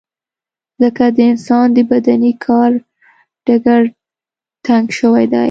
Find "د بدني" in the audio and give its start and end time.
1.73-2.31